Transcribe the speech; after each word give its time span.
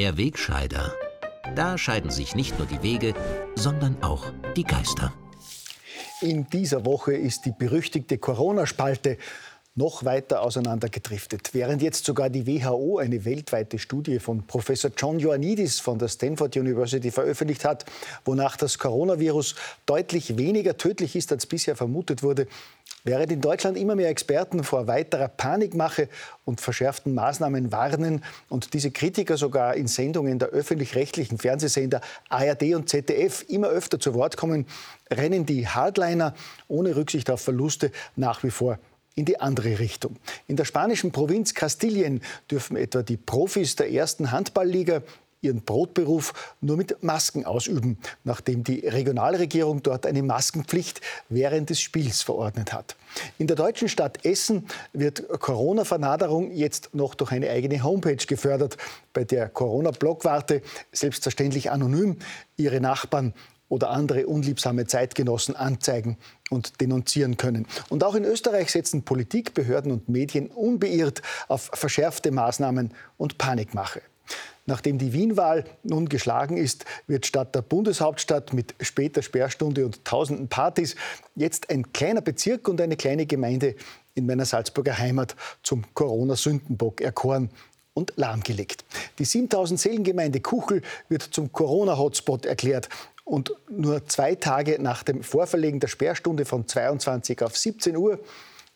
Der 0.00 0.16
Wegscheider. 0.16 0.94
Da 1.54 1.76
scheiden 1.76 2.10
sich 2.10 2.34
nicht 2.34 2.58
nur 2.58 2.66
die 2.66 2.82
Wege, 2.82 3.12
sondern 3.54 4.02
auch 4.02 4.32
die 4.56 4.64
Geister. 4.64 5.12
In 6.22 6.48
dieser 6.48 6.86
Woche 6.86 7.12
ist 7.12 7.44
die 7.44 7.52
berüchtigte 7.52 8.16
Corona-Spalte 8.16 9.18
noch 9.74 10.04
weiter 10.06 10.40
auseinandergedriftet. 10.40 11.50
Während 11.52 11.82
jetzt 11.82 12.06
sogar 12.06 12.30
die 12.30 12.46
WHO 12.46 12.98
eine 12.98 13.26
weltweite 13.26 13.78
Studie 13.78 14.18
von 14.18 14.46
Professor 14.46 14.90
John 14.96 15.18
Ioannidis 15.18 15.80
von 15.80 15.98
der 15.98 16.08
Stanford 16.08 16.56
University 16.56 17.10
veröffentlicht 17.10 17.66
hat, 17.66 17.84
wonach 18.24 18.56
das 18.56 18.78
Coronavirus 18.78 19.54
deutlich 19.84 20.38
weniger 20.38 20.78
tödlich 20.78 21.14
ist, 21.14 21.30
als 21.30 21.44
bisher 21.44 21.76
vermutet 21.76 22.22
wurde, 22.22 22.48
Während 23.04 23.32
in 23.32 23.40
Deutschland 23.40 23.78
immer 23.78 23.94
mehr 23.94 24.10
Experten 24.10 24.62
vor 24.62 24.86
weiterer 24.86 25.28
Panikmache 25.28 26.08
und 26.44 26.60
verschärften 26.60 27.14
Maßnahmen 27.14 27.72
warnen 27.72 28.22
und 28.48 28.74
diese 28.74 28.90
Kritiker 28.90 29.36
sogar 29.36 29.74
in 29.74 29.86
Sendungen 29.86 30.38
der 30.38 30.48
öffentlich-rechtlichen 30.48 31.38
Fernsehsender 31.38 32.02
ARD 32.28 32.74
und 32.74 32.88
ZDF 32.88 33.44
immer 33.48 33.68
öfter 33.68 33.98
zu 33.98 34.14
Wort 34.14 34.36
kommen, 34.36 34.66
rennen 35.10 35.46
die 35.46 35.66
Hardliner 35.66 36.34
ohne 36.68 36.94
Rücksicht 36.96 37.30
auf 37.30 37.40
Verluste 37.40 37.90
nach 38.16 38.42
wie 38.42 38.50
vor 38.50 38.78
in 39.14 39.24
die 39.24 39.40
andere 39.40 39.78
Richtung. 39.78 40.16
In 40.46 40.56
der 40.56 40.64
spanischen 40.64 41.12
Provinz 41.12 41.54
Kastilien 41.54 42.22
dürfen 42.50 42.76
etwa 42.76 43.02
die 43.02 43.16
Profis 43.16 43.76
der 43.76 43.90
ersten 43.92 44.30
Handballliga 44.30 45.02
ihren 45.42 45.62
Brotberuf 45.62 46.32
nur 46.60 46.76
mit 46.76 47.02
Masken 47.02 47.44
ausüben, 47.44 47.98
nachdem 48.24 48.64
die 48.64 48.80
Regionalregierung 48.80 49.82
dort 49.82 50.06
eine 50.06 50.22
Maskenpflicht 50.22 51.00
während 51.28 51.70
des 51.70 51.80
Spiels 51.80 52.22
verordnet 52.22 52.72
hat. 52.72 52.96
In 53.38 53.46
der 53.46 53.56
deutschen 53.56 53.88
Stadt 53.88 54.24
Essen 54.24 54.66
wird 54.92 55.28
Corona-Vernaderung 55.28 56.52
jetzt 56.52 56.94
noch 56.94 57.14
durch 57.14 57.32
eine 57.32 57.50
eigene 57.50 57.82
Homepage 57.82 58.24
gefördert, 58.26 58.76
bei 59.12 59.24
der 59.24 59.48
Corona-Blockwarte 59.48 60.62
selbstverständlich 60.92 61.70
anonym 61.70 62.18
ihre 62.56 62.80
Nachbarn 62.80 63.34
oder 63.68 63.90
andere 63.90 64.26
unliebsame 64.26 64.86
Zeitgenossen 64.86 65.56
anzeigen 65.56 66.18
und 66.50 66.80
denunzieren 66.80 67.36
können. 67.36 67.66
Und 67.88 68.04
auch 68.04 68.14
in 68.14 68.24
Österreich 68.24 68.70
setzen 68.70 69.04
Politik, 69.04 69.54
Behörden 69.54 69.92
und 69.92 70.08
Medien 70.08 70.48
unbeirrt 70.48 71.22
auf 71.48 71.70
verschärfte 71.72 72.32
Maßnahmen 72.32 72.92
und 73.16 73.38
Panikmache. 73.38 74.02
Nachdem 74.70 74.98
die 74.98 75.12
Wienwahl 75.12 75.64
nun 75.82 76.08
geschlagen 76.08 76.56
ist, 76.56 76.84
wird 77.08 77.26
statt 77.26 77.56
der 77.56 77.62
Bundeshauptstadt 77.62 78.52
mit 78.52 78.76
später 78.80 79.20
Sperrstunde 79.20 79.84
und 79.84 80.04
tausenden 80.04 80.46
Partys 80.46 80.94
jetzt 81.34 81.70
ein 81.70 81.92
kleiner 81.92 82.20
Bezirk 82.20 82.68
und 82.68 82.80
eine 82.80 82.96
kleine 82.96 83.26
Gemeinde 83.26 83.74
in 84.14 84.26
meiner 84.26 84.44
Salzburger 84.44 84.96
Heimat 84.96 85.34
zum 85.64 85.82
Corona-Sündenbock 85.94 87.00
erkoren 87.00 87.50
und 87.94 88.12
lahmgelegt. 88.14 88.84
Die 89.18 89.24
7000 89.24 89.80
Seelengemeinde 89.80 90.38
Kuchel 90.38 90.82
wird 91.08 91.22
zum 91.22 91.50
Corona-Hotspot 91.50 92.46
erklärt 92.46 92.88
und 93.24 93.52
nur 93.68 94.06
zwei 94.06 94.36
Tage 94.36 94.80
nach 94.80 95.02
dem 95.02 95.24
Vorverlegen 95.24 95.80
der 95.80 95.88
Sperrstunde 95.88 96.44
von 96.44 96.68
22 96.68 97.42
auf 97.42 97.58
17 97.58 97.96
Uhr 97.96 98.20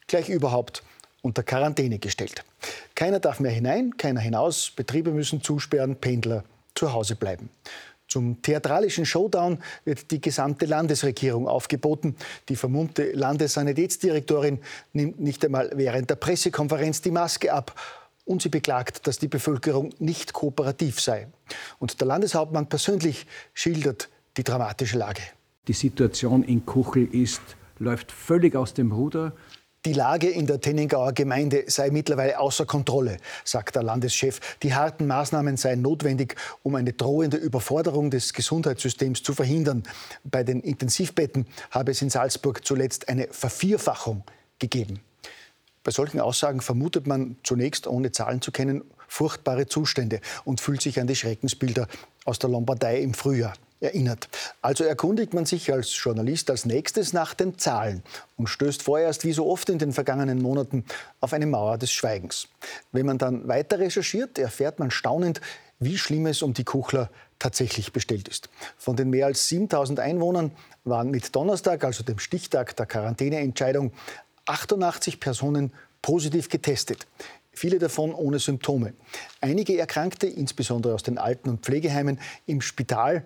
gleich 0.08 0.28
überhaupt 0.28 0.82
unter 1.22 1.44
Quarantäne 1.44 2.00
gestellt. 2.00 2.44
Keiner 2.94 3.18
darf 3.18 3.40
mehr 3.40 3.50
hinein, 3.50 3.96
keiner 3.96 4.20
hinaus, 4.20 4.70
Betriebe 4.70 5.10
müssen 5.10 5.42
zusperren, 5.42 5.96
Pendler 5.96 6.44
zu 6.74 6.92
Hause 6.92 7.16
bleiben. 7.16 7.50
Zum 8.06 8.42
theatralischen 8.42 9.06
Showdown 9.06 9.58
wird 9.84 10.10
die 10.10 10.20
gesamte 10.20 10.66
Landesregierung 10.66 11.48
aufgeboten. 11.48 12.16
Die 12.48 12.54
vermummte 12.54 13.10
Landessanitätsdirektorin 13.12 14.60
nimmt 14.92 15.20
nicht 15.20 15.44
einmal 15.44 15.70
während 15.74 16.10
der 16.10 16.16
Pressekonferenz 16.16 17.00
die 17.02 17.10
Maske 17.10 17.52
ab 17.52 17.74
und 18.24 18.42
sie 18.42 18.50
beklagt, 18.50 19.06
dass 19.06 19.18
die 19.18 19.28
Bevölkerung 19.28 19.90
nicht 19.98 20.32
kooperativ 20.32 21.00
sei. 21.00 21.28
Und 21.78 22.00
der 22.00 22.06
Landeshauptmann 22.06 22.68
persönlich 22.68 23.26
schildert 23.52 24.08
die 24.36 24.44
dramatische 24.44 24.98
Lage. 24.98 25.22
Die 25.66 25.72
Situation 25.72 26.42
in 26.42 26.64
Kuchel 26.66 27.12
ist, 27.12 27.42
läuft 27.78 28.12
völlig 28.12 28.54
aus 28.54 28.74
dem 28.74 28.92
Ruder. 28.92 29.32
Die 29.86 29.92
Lage 29.92 30.30
in 30.30 30.46
der 30.46 30.62
Tenningauer 30.62 31.12
Gemeinde 31.12 31.64
sei 31.66 31.90
mittlerweile 31.90 32.40
außer 32.40 32.64
Kontrolle, 32.64 33.18
sagt 33.44 33.76
der 33.76 33.82
Landeschef. 33.82 34.40
Die 34.62 34.72
harten 34.72 35.06
Maßnahmen 35.06 35.58
seien 35.58 35.82
notwendig, 35.82 36.36
um 36.62 36.74
eine 36.74 36.94
drohende 36.94 37.36
Überforderung 37.36 38.10
des 38.10 38.32
Gesundheitssystems 38.32 39.22
zu 39.22 39.34
verhindern. 39.34 39.82
Bei 40.24 40.42
den 40.42 40.60
Intensivbetten 40.60 41.46
habe 41.70 41.90
es 41.90 42.00
in 42.00 42.08
Salzburg 42.08 42.64
zuletzt 42.64 43.10
eine 43.10 43.28
Vervierfachung 43.30 44.24
gegeben. 44.58 45.00
Bei 45.82 45.90
solchen 45.90 46.18
Aussagen 46.18 46.62
vermutet 46.62 47.06
man 47.06 47.36
zunächst, 47.42 47.86
ohne 47.86 48.10
Zahlen 48.10 48.40
zu 48.40 48.52
kennen, 48.52 48.84
furchtbare 49.06 49.66
Zustände 49.66 50.22
und 50.46 50.62
fühlt 50.62 50.80
sich 50.80 50.98
an 50.98 51.08
die 51.08 51.14
Schreckensbilder 51.14 51.88
aus 52.24 52.38
der 52.38 52.48
Lombardei 52.48 53.00
im 53.00 53.12
Frühjahr 53.12 53.52
erinnert. 53.84 54.28
Also 54.62 54.84
erkundigt 54.84 55.34
man 55.34 55.46
sich 55.46 55.72
als 55.72 55.94
Journalist 55.96 56.50
als 56.50 56.64
nächstes 56.64 57.12
nach 57.12 57.34
den 57.34 57.58
Zahlen 57.58 58.02
und 58.36 58.48
stößt 58.48 58.82
vorerst, 58.82 59.24
wie 59.24 59.32
so 59.32 59.46
oft 59.46 59.68
in 59.68 59.78
den 59.78 59.92
vergangenen 59.92 60.42
Monaten, 60.42 60.84
auf 61.20 61.32
eine 61.32 61.46
Mauer 61.46 61.78
des 61.78 61.92
Schweigens. 61.92 62.48
Wenn 62.92 63.06
man 63.06 63.18
dann 63.18 63.46
weiter 63.46 63.78
recherchiert, 63.78 64.38
erfährt 64.38 64.78
man 64.78 64.90
staunend, 64.90 65.40
wie 65.78 65.98
schlimm 65.98 66.26
es 66.26 66.42
um 66.42 66.54
die 66.54 66.64
Kuchler 66.64 67.10
tatsächlich 67.38 67.92
bestellt 67.92 68.28
ist. 68.28 68.48
Von 68.76 68.96
den 68.96 69.10
mehr 69.10 69.26
als 69.26 69.48
7000 69.48 70.00
Einwohnern 70.00 70.52
waren 70.84 71.10
mit 71.10 71.36
Donnerstag, 71.36 71.84
also 71.84 72.02
dem 72.02 72.18
Stichtag 72.18 72.74
der 72.76 72.86
Quarantäneentscheidung, 72.86 73.92
88 74.46 75.20
Personen 75.20 75.72
positiv 76.00 76.48
getestet 76.48 77.06
viele 77.54 77.78
davon 77.78 78.12
ohne 78.12 78.38
Symptome. 78.38 78.94
Einige 79.40 79.78
Erkrankte, 79.78 80.26
insbesondere 80.26 80.94
aus 80.94 81.02
den 81.02 81.18
Alten- 81.18 81.48
und 81.48 81.64
Pflegeheimen, 81.64 82.20
im 82.46 82.60
Spital 82.60 83.24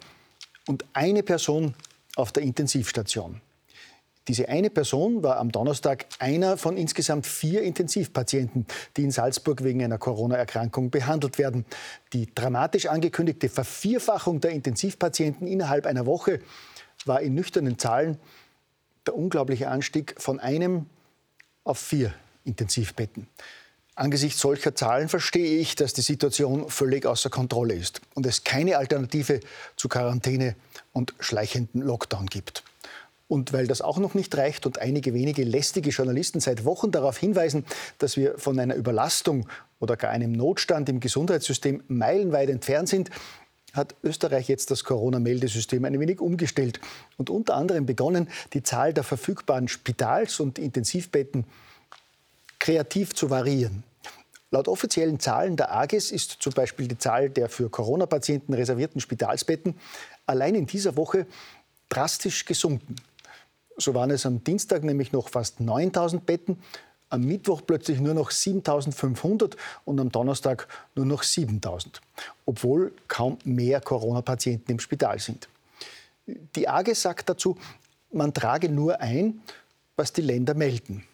und 0.68 0.84
eine 0.92 1.22
Person 1.22 1.74
auf 2.16 2.30
der 2.32 2.42
Intensivstation. 2.42 3.40
Diese 4.28 4.46
eine 4.50 4.68
Person 4.68 5.22
war 5.22 5.38
am 5.38 5.50
Donnerstag 5.50 6.04
einer 6.18 6.58
von 6.58 6.76
insgesamt 6.76 7.26
vier 7.26 7.62
Intensivpatienten, 7.62 8.66
die 8.96 9.04
in 9.04 9.10
Salzburg 9.10 9.64
wegen 9.64 9.82
einer 9.82 9.96
Corona-Erkrankung 9.96 10.90
behandelt 10.90 11.38
werden. 11.38 11.64
Die 12.12 12.28
dramatisch 12.34 12.86
angekündigte 12.86 13.48
Vervierfachung 13.48 14.40
der 14.42 14.50
Intensivpatienten 14.50 15.46
innerhalb 15.46 15.86
einer 15.86 16.04
Woche 16.04 16.40
war 17.06 17.22
in 17.22 17.34
nüchternen 17.34 17.78
Zahlen 17.78 18.18
der 19.06 19.16
unglaubliche 19.16 19.68
Anstieg 19.68 20.14
von 20.18 20.38
einem 20.38 20.84
auf 21.64 21.78
vier 21.78 22.12
Intensivbetten. 22.44 23.26
Angesichts 23.98 24.38
solcher 24.38 24.76
Zahlen 24.76 25.08
verstehe 25.08 25.58
ich, 25.58 25.74
dass 25.74 25.92
die 25.92 26.02
Situation 26.02 26.70
völlig 26.70 27.04
außer 27.04 27.30
Kontrolle 27.30 27.74
ist 27.74 28.00
und 28.14 28.26
es 28.26 28.44
keine 28.44 28.78
Alternative 28.78 29.40
zu 29.74 29.88
Quarantäne 29.88 30.54
und 30.92 31.14
schleichenden 31.18 31.82
Lockdown 31.82 32.26
gibt. 32.26 32.62
Und 33.26 33.52
weil 33.52 33.66
das 33.66 33.80
auch 33.82 33.98
noch 33.98 34.14
nicht 34.14 34.36
reicht 34.36 34.66
und 34.66 34.78
einige 34.78 35.14
wenige 35.14 35.42
lästige 35.42 35.90
Journalisten 35.90 36.38
seit 36.38 36.64
Wochen 36.64 36.92
darauf 36.92 37.18
hinweisen, 37.18 37.66
dass 37.98 38.16
wir 38.16 38.38
von 38.38 38.56
einer 38.60 38.76
Überlastung 38.76 39.48
oder 39.80 39.96
gar 39.96 40.12
einem 40.12 40.30
Notstand 40.30 40.88
im 40.88 41.00
Gesundheitssystem 41.00 41.82
meilenweit 41.88 42.50
entfernt 42.50 42.88
sind, 42.88 43.10
hat 43.72 43.96
Österreich 44.04 44.46
jetzt 44.46 44.70
das 44.70 44.84
Corona-Meldesystem 44.84 45.84
ein 45.84 45.98
wenig 45.98 46.20
umgestellt 46.20 46.78
und 47.16 47.30
unter 47.30 47.56
anderem 47.56 47.84
begonnen, 47.84 48.28
die 48.52 48.62
Zahl 48.62 48.94
der 48.94 49.02
verfügbaren 49.02 49.66
Spitals- 49.66 50.38
und 50.38 50.60
Intensivbetten 50.60 51.46
kreativ 52.60 53.12
zu 53.12 53.28
variieren. 53.28 53.82
Laut 54.50 54.68
offiziellen 54.68 55.20
Zahlen 55.20 55.56
der 55.56 55.74
AGES 55.74 56.10
ist 56.10 56.38
zum 56.40 56.54
Beispiel 56.54 56.88
die 56.88 56.96
Zahl 56.96 57.28
der 57.28 57.48
für 57.48 57.68
Corona-Patienten 57.68 58.54
reservierten 58.54 59.00
Spitalsbetten 59.00 59.74
allein 60.26 60.54
in 60.54 60.66
dieser 60.66 60.96
Woche 60.96 61.26
drastisch 61.90 62.46
gesunken. 62.46 62.96
So 63.76 63.94
waren 63.94 64.10
es 64.10 64.24
am 64.24 64.42
Dienstag 64.42 64.84
nämlich 64.84 65.12
noch 65.12 65.28
fast 65.28 65.60
9000 65.60 66.24
Betten, 66.24 66.58
am 67.10 67.22
Mittwoch 67.22 67.62
plötzlich 67.66 68.00
nur 68.00 68.14
noch 68.14 68.30
7500 68.30 69.56
und 69.84 70.00
am 70.00 70.10
Donnerstag 70.10 70.66
nur 70.94 71.06
noch 71.06 71.22
7000, 71.22 72.00
obwohl 72.44 72.92
kaum 73.06 73.38
mehr 73.44 73.80
Corona-Patienten 73.80 74.72
im 74.72 74.80
Spital 74.80 75.18
sind. 75.18 75.48
Die 76.26 76.68
AGES 76.68 77.02
sagt 77.02 77.28
dazu, 77.28 77.56
man 78.12 78.34
trage 78.34 78.68
nur 78.68 79.00
ein, 79.00 79.40
was 79.96 80.12
die 80.12 80.22
Länder 80.22 80.54
melden. 80.54 81.04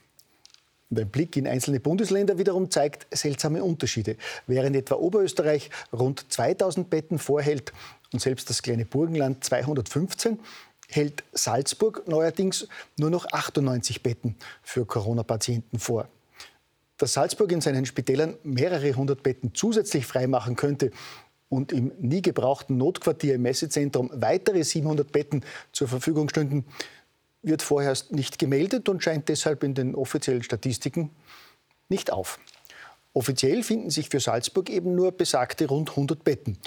Ein 0.90 1.08
Blick 1.08 1.36
in 1.36 1.46
einzelne 1.46 1.80
Bundesländer 1.80 2.38
wiederum 2.38 2.70
zeigt 2.70 3.06
seltsame 3.16 3.64
Unterschiede. 3.64 4.16
Während 4.46 4.76
etwa 4.76 4.96
Oberösterreich 4.96 5.70
rund 5.92 6.30
2000 6.30 6.90
Betten 6.90 7.18
vorhält 7.18 7.72
und 8.12 8.20
selbst 8.20 8.48
das 8.50 8.62
kleine 8.62 8.84
Burgenland 8.84 9.42
215, 9.42 10.38
hält 10.88 11.24
Salzburg 11.32 12.06
neuerdings 12.06 12.68
nur 12.98 13.10
noch 13.10 13.26
98 13.32 14.02
Betten 14.02 14.36
für 14.62 14.84
Corona-Patienten 14.84 15.78
vor. 15.78 16.08
Dass 16.98 17.14
Salzburg 17.14 17.50
in 17.50 17.60
seinen 17.60 17.86
Spitälern 17.86 18.36
mehrere 18.44 18.92
hundert 18.92 19.22
Betten 19.22 19.52
zusätzlich 19.54 20.06
freimachen 20.06 20.54
könnte 20.54 20.92
und 21.48 21.72
im 21.72 21.92
nie 22.00 22.22
gebrauchten 22.22 22.76
Notquartier 22.76 23.34
im 23.34 23.42
Messezentrum 23.42 24.10
weitere 24.12 24.62
700 24.62 25.10
Betten 25.10 25.42
zur 25.72 25.88
Verfügung 25.88 26.28
stünden, 26.28 26.64
wird 27.44 27.62
vorerst 27.62 28.12
nicht 28.12 28.38
gemeldet 28.38 28.88
und 28.88 29.02
scheint 29.02 29.28
deshalb 29.28 29.62
in 29.62 29.74
den 29.74 29.94
offiziellen 29.94 30.42
Statistiken 30.42 31.10
nicht 31.88 32.12
auf. 32.12 32.38
Offiziell 33.12 33.62
finden 33.62 33.90
sich 33.90 34.08
für 34.08 34.20
Salzburg 34.20 34.68
eben 34.70 34.94
nur 34.94 35.12
besagte 35.12 35.68
rund 35.68 35.90
100 35.90 36.24
Betten. 36.24 36.58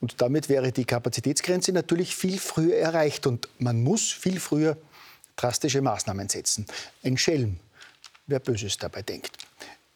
Und 0.00 0.20
damit 0.20 0.48
wäre 0.48 0.72
die 0.72 0.84
Kapazitätsgrenze 0.84 1.72
natürlich 1.72 2.14
viel 2.14 2.38
früher 2.38 2.76
erreicht 2.76 3.26
und 3.26 3.48
man 3.58 3.82
muss 3.82 4.10
viel 4.10 4.40
früher 4.40 4.76
drastische 5.36 5.80
Maßnahmen 5.80 6.28
setzen. 6.28 6.66
Ein 7.02 7.16
Schelm, 7.16 7.58
wer 8.26 8.40
Böses 8.40 8.78
dabei 8.78 9.02
denkt. 9.02 9.36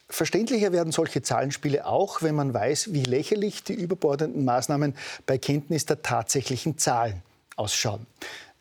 Verständlicher 0.09 0.71
werden 0.71 0.93
solche 0.93 1.21
Zahlenspiele 1.21 1.85
auch, 1.85 2.21
wenn 2.21 2.35
man 2.35 2.53
weiß, 2.53 2.93
wie 2.93 3.03
lächerlich 3.03 3.63
die 3.63 3.73
überbordenden 3.73 4.45
Maßnahmen 4.45 4.95
bei 5.25 5.37
Kenntnis 5.37 5.85
der 5.85 6.01
tatsächlichen 6.01 6.77
Zahlen 6.77 7.21
ausschauen. 7.57 8.07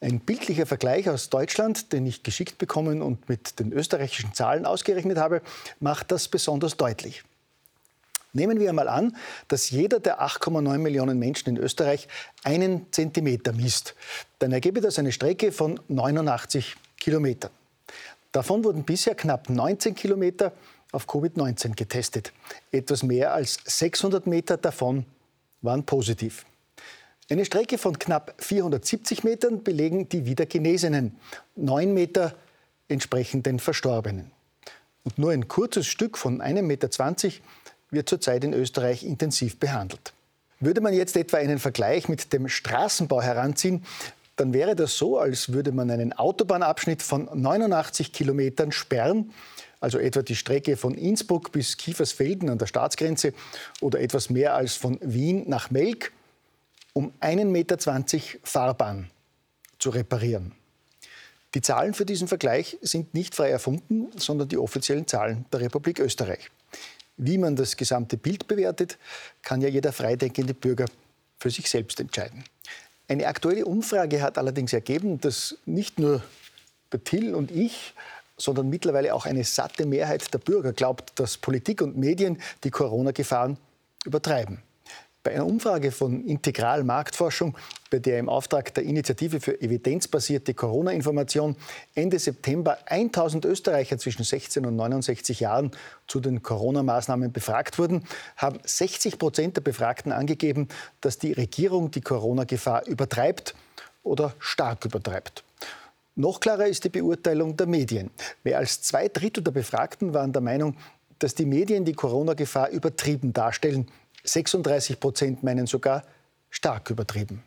Ein 0.01 0.21
bildlicher 0.21 0.67
Vergleich 0.67 1.09
aus 1.09 1.31
Deutschland, 1.31 1.93
den 1.93 2.05
ich 2.07 2.23
geschickt 2.23 2.59
bekommen 2.59 3.01
und 3.01 3.29
mit 3.29 3.59
den 3.59 3.73
österreichischen 3.73 4.35
Zahlen 4.35 4.67
ausgerechnet 4.67 5.17
habe, 5.17 5.41
macht 5.81 6.13
das 6.13 6.29
besonders 6.29 6.77
deutlich. 6.77 7.25
Nehmen 8.35 8.61
wir 8.61 8.69
einmal 8.69 8.89
an, 8.89 9.17
dass 9.49 9.71
jeder 9.71 9.99
der 9.99 10.21
8,9 10.21 10.77
Millionen 10.77 11.19
Menschen 11.19 11.49
in 11.49 11.57
Österreich 11.57 12.07
einen 12.45 12.93
Zentimeter 12.93 13.55
misst. 13.55 13.95
Dann 14.39 14.53
ergebe 14.53 14.83
das 14.83 14.99
eine 14.99 15.13
Strecke 15.13 15.53
von 15.53 15.81
89 15.89 16.77
Kilometern. 16.99 17.51
Davon 18.33 18.63
wurden 18.65 18.85
bisher 18.85 19.15
knapp 19.15 19.49
19 19.49 19.95
Kilometer 19.95 20.53
auf 20.93 21.09
Covid-19 21.09 21.75
getestet. 21.75 22.35
Etwas 22.71 23.03
mehr 23.03 23.33
als 23.33 23.59
600 23.65 24.27
Meter 24.27 24.59
davon 24.59 25.07
waren 25.63 25.85
positiv. 25.85 26.45
Eine 27.28 27.44
Strecke 27.44 27.76
von 27.76 27.99
knapp 27.99 28.34
470 28.38 29.25
Metern 29.25 29.64
belegen 29.64 30.08
die 30.08 30.26
Wiedergenesenen, 30.26 31.17
9 31.56 31.93
Meter 31.93 32.37
entsprechen 32.87 33.43
den 33.43 33.58
Verstorbenen. 33.58 34.31
Und 35.02 35.19
nur 35.19 35.32
ein 35.32 35.49
kurzes 35.49 35.88
Stück 35.88 36.19
von 36.19 36.40
1,20 36.40 36.62
Meter 36.62 36.88
wird 37.90 38.08
zurzeit 38.08 38.44
in 38.44 38.52
Österreich 38.52 39.02
intensiv 39.02 39.58
behandelt. 39.58 40.12
Würde 40.61 40.81
man 40.81 40.94
jetzt 40.94 41.17
etwa 41.17 41.38
einen 41.38 41.58
Vergleich 41.58 42.08
mit 42.08 42.32
dem 42.32 42.49
Straßenbau 42.49 43.20
heranziehen, 43.20 43.84
dann 44.37 44.52
wäre 44.52 44.76
das 44.76 44.96
so, 44.96 45.19
als 45.19 45.52
würde 45.52 45.73
man 45.73 45.90
einen 45.90 46.12
Autobahnabschnitt 46.12 47.02
von 47.02 47.28
89 47.32 48.12
Kilometern 48.12 48.70
sperren, 48.70 49.32
also 49.81 49.99
etwa 49.99 50.23
die 50.23 50.37
Strecke 50.37 50.76
von 50.76 50.94
Innsbruck 50.94 51.50
bis 51.50 51.76
Kiefersfelden 51.76 52.50
an 52.50 52.58
der 52.58 52.67
Staatsgrenze 52.67 53.32
oder 53.81 53.99
etwas 53.99 54.31
mehr 54.31 54.55
als 54.55 54.76
von 54.76 54.99
Wien 55.02 55.44
nach 55.49 55.70
Melk, 55.70 56.12
um 56.97 57.13
1,20 57.21 57.45
Meter 57.45 57.77
Fahrbahn 58.43 59.11
zu 59.79 59.91
reparieren. 59.91 60.53
Die 61.55 61.61
Zahlen 61.61 61.93
für 61.93 62.07
diesen 62.07 62.27
Vergleich 62.27 62.79
sind 62.81 63.13
nicht 63.13 63.35
frei 63.35 63.51
erfunden, 63.51 64.09
sondern 64.17 64.49
die 64.49 64.57
offiziellen 64.57 65.07
Zahlen 65.07 65.45
der 65.53 65.61
Republik 65.61 66.01
Österreich. 66.01 66.51
Wie 67.19 67.37
man 67.37 67.55
das 67.55 67.77
gesamte 67.77 68.17
Bild 68.17 68.49
bewertet, 68.49 68.97
kann 69.43 69.61
ja 69.61 69.69
jeder 69.69 69.93
freidenkende 69.93 70.55
Bürger 70.55 70.87
für 71.39 71.51
sich 71.51 71.69
selbst 71.69 72.01
entscheiden. 72.01 72.45
Eine 73.09 73.27
aktuelle 73.27 73.67
Umfrage 73.67 74.23
hat 74.23 74.39
allerdings 74.39 74.73
ergeben, 74.73 75.21
dass 75.21 75.59
nicht 75.67 75.99
nur 75.99 76.23
der 76.93 77.05
Till 77.05 77.35
und 77.35 77.51
ich, 77.51 77.93
sondern 78.39 78.71
mittlerweile 78.71 79.15
auch 79.15 79.27
eine 79.27 79.45
satte 79.45 79.85
Mehrheit 79.85 80.33
der 80.33 80.39
Bürger 80.39 80.73
glaubt, 80.73 81.21
dass 81.21 81.37
Politik 81.37 81.83
und 81.83 81.99
Medien 81.99 82.41
die 82.65 82.71
Corona-Gefahren 82.71 83.59
übertreiben. 84.07 84.63
Bei 85.26 85.34
einer 85.34 85.46
Umfrage 85.46 85.90
von 85.90 86.25
Integral 86.25 86.84
Marktforschung, 86.84 87.58
bei 87.90 87.99
der 87.99 88.20
im 88.20 88.28
Auftrag 88.28 88.73
der 88.75 88.84
Initiative 88.84 89.40
für 89.40 89.61
evidenzbasierte 89.61 90.55
Corona-Information 90.55 91.56
Ende 91.96 92.20
September 92.20 92.78
1000 92.87 93.44
Österreicher 93.44 93.99
zwischen 93.99 94.23
16 94.23 94.64
und 94.64 94.76
69 94.76 95.40
Jahren 95.40 95.73
zu 96.06 96.20
den 96.20 96.44
Corona-Maßnahmen 96.44 97.32
befragt 97.32 97.76
wurden, 97.76 98.05
haben 98.37 98.61
60 98.62 99.19
Prozent 99.19 99.56
der 99.56 99.62
Befragten 99.62 100.12
angegeben, 100.12 100.69
dass 101.00 101.19
die 101.19 101.32
Regierung 101.32 101.90
die 101.90 102.02
Corona-Gefahr 102.02 102.87
übertreibt 102.87 103.56
oder 104.05 104.32
stark 104.38 104.84
übertreibt. 104.84 105.43
Noch 106.14 106.38
klarer 106.38 106.69
ist 106.69 106.84
die 106.84 106.88
Beurteilung 106.88 107.56
der 107.56 107.67
Medien. 107.67 108.11
Mehr 108.44 108.58
als 108.58 108.81
zwei 108.81 109.08
Drittel 109.08 109.43
der 109.43 109.50
Befragten 109.50 110.14
waren 110.14 110.32
der 110.32 110.43
Meinung, 110.43 110.76
dass 111.19 111.34
die 111.34 111.46
Medien 111.46 111.84
die 111.84 111.94
Corona-Gefahr 111.94 112.69
übertrieben 112.69 113.32
darstellen 113.32 113.88
36 114.26 115.00
Prozent 115.00 115.43
meinen 115.43 115.67
sogar 115.67 116.05
stark 116.50 116.90
übertrieben. 116.90 117.43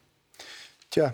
Tja, 0.89 1.13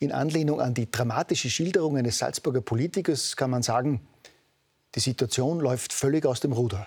in 0.00 0.12
Anlehnung 0.12 0.60
an 0.60 0.74
die 0.74 0.90
dramatische 0.90 1.50
Schilderung 1.50 1.96
eines 1.96 2.18
Salzburger 2.18 2.60
Politikers 2.60 3.36
kann 3.36 3.50
man 3.50 3.62
sagen, 3.62 4.06
die 4.94 5.00
Situation 5.00 5.60
läuft 5.60 5.92
völlig 5.92 6.24
aus 6.24 6.40
dem 6.40 6.52
Ruder. 6.52 6.86